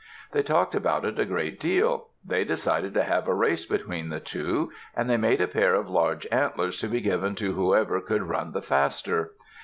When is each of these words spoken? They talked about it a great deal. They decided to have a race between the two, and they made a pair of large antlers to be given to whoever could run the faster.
They 0.31 0.41
talked 0.41 0.73
about 0.73 1.05
it 1.05 1.19
a 1.19 1.25
great 1.25 1.59
deal. 1.59 2.07
They 2.25 2.43
decided 2.43 2.95
to 2.95 3.03
have 3.03 3.27
a 3.27 3.35
race 3.35 3.67
between 3.67 4.09
the 4.09 4.19
two, 4.19 4.71
and 4.95 5.07
they 5.07 5.15
made 5.17 5.41
a 5.41 5.47
pair 5.47 5.75
of 5.75 5.91
large 5.91 6.25
antlers 6.31 6.79
to 6.79 6.87
be 6.87 7.01
given 7.01 7.35
to 7.35 7.53
whoever 7.53 8.01
could 8.01 8.23
run 8.23 8.51
the 8.51 8.63
faster. 8.63 9.35